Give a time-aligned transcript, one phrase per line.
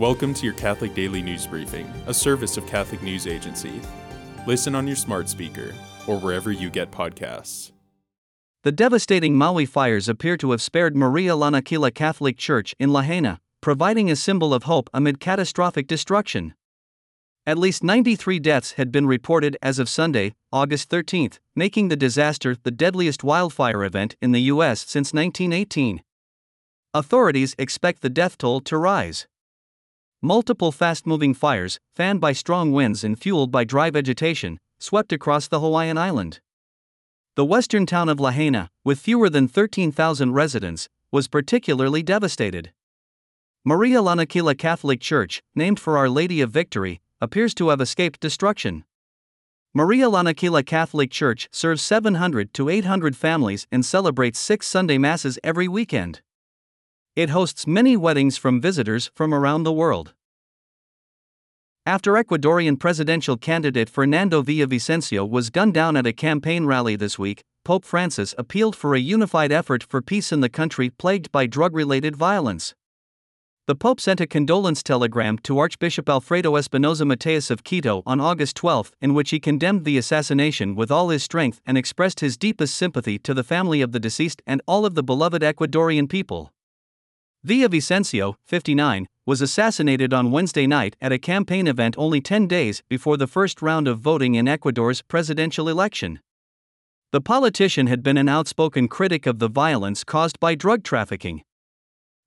[0.00, 3.82] Welcome to your Catholic Daily News Briefing, a service of Catholic News Agency.
[4.46, 5.74] Listen on your smart speaker
[6.06, 7.70] or wherever you get podcasts.
[8.62, 14.10] The devastating Maui fires appear to have spared Maria Lanakila Catholic Church in Lahaina, providing
[14.10, 16.54] a symbol of hope amid catastrophic destruction.
[17.44, 22.56] At least 93 deaths had been reported as of Sunday, August 13, making the disaster
[22.62, 24.80] the deadliest wildfire event in the U.S.
[24.80, 26.02] since 1918.
[26.94, 29.26] Authorities expect the death toll to rise.
[30.22, 35.48] Multiple fast moving fires, fanned by strong winds and fueled by dry vegetation, swept across
[35.48, 36.40] the Hawaiian island.
[37.36, 42.70] The western town of Lahaina, with fewer than 13,000 residents, was particularly devastated.
[43.64, 48.84] Maria Lanakila Catholic Church, named for Our Lady of Victory, appears to have escaped destruction.
[49.72, 55.66] Maria Lanakila Catholic Church serves 700 to 800 families and celebrates six Sunday Masses every
[55.66, 56.20] weekend.
[57.20, 60.14] It hosts many weddings from visitors from around the world.
[61.84, 67.42] After Ecuadorian presidential candidate Fernando Villavicencio was gunned down at a campaign rally this week,
[67.62, 71.76] Pope Francis appealed for a unified effort for peace in the country plagued by drug
[71.76, 72.74] related violence.
[73.66, 78.56] The Pope sent a condolence telegram to Archbishop Alfredo Espinoza Mateus of Quito on August
[78.56, 82.74] 12, in which he condemned the assassination with all his strength and expressed his deepest
[82.74, 86.50] sympathy to the family of the deceased and all of the beloved Ecuadorian people.
[87.46, 93.16] Villavicencio, 59, was assassinated on Wednesday night at a campaign event only 10 days before
[93.16, 96.20] the first round of voting in Ecuador's presidential election.
[97.12, 101.42] The politician had been an outspoken critic of the violence caused by drug trafficking.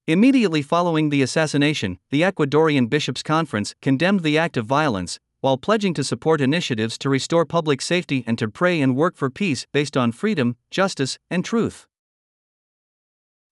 [0.08, 5.94] Immediately following the assassination, the Ecuadorian Bishops' Conference condemned the act of violence, while pledging
[5.94, 9.96] to support initiatives to restore public safety and to pray and work for peace based
[9.96, 11.86] on freedom, justice, and truth.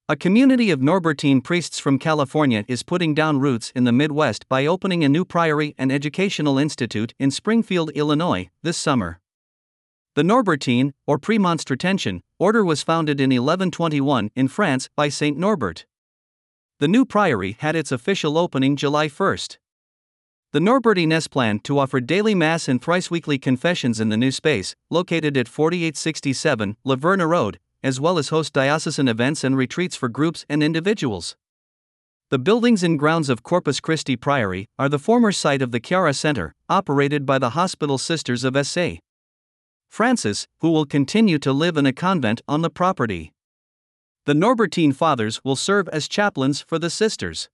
[0.09, 4.65] A community of Norbertine priests from California is putting down roots in the Midwest by
[4.65, 9.21] opening a new priory and educational institute in Springfield, Illinois, this summer.
[10.15, 15.85] The Norbertine, or Premonstratensian, order was founded in 1121 in France by Saint Norbert.
[16.79, 19.37] The new priory had its official opening July 1.
[20.51, 24.75] The Norbertines plan to offer daily Mass and thrice weekly confessions in the new space,
[24.89, 30.09] located at 4867 La Verna Road, as well as host diocesan events and retreats for
[30.09, 31.35] groups and individuals.
[32.29, 36.13] The buildings and grounds of Corpus Christi Priory are the former site of the Chiara
[36.13, 39.01] Center, operated by the Hospital Sisters of St.
[39.89, 43.33] Francis, who will continue to live in a convent on the property.
[44.25, 47.49] The Norbertine Fathers will serve as chaplains for the sisters.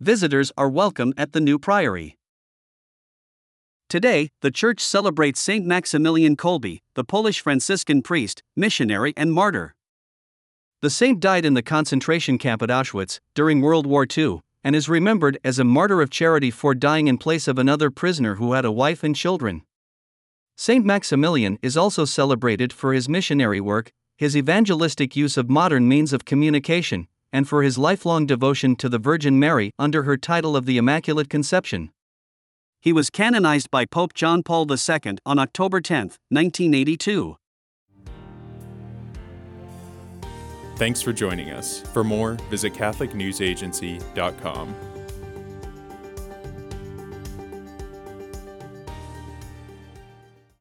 [0.00, 2.17] Visitors are welcome at the new priory.
[3.88, 9.74] Today, the church celebrates Saint Maximilian Kolbe, the Polish Franciscan priest, missionary, and martyr.
[10.82, 14.90] The saint died in the concentration camp at Auschwitz during World War II and is
[14.90, 18.66] remembered as a martyr of charity for dying in place of another prisoner who had
[18.66, 19.62] a wife and children.
[20.54, 26.12] Saint Maximilian is also celebrated for his missionary work, his evangelistic use of modern means
[26.12, 30.66] of communication, and for his lifelong devotion to the Virgin Mary under her title of
[30.66, 31.90] the Immaculate Conception.
[32.80, 35.98] He was canonized by Pope John Paul II on October 10,
[36.30, 37.36] 1982.
[40.76, 41.80] Thanks for joining us.
[41.92, 44.74] For more, visit CatholicNewsAgency.com.